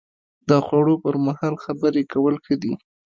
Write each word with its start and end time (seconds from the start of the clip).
د 0.49 0.51
خوړو 0.65 0.95
پر 1.03 1.15
مهال 1.25 1.55
خبرې 1.63 2.03
کول 2.11 2.35
ښه 2.43 2.55
دي؟ 2.61 2.73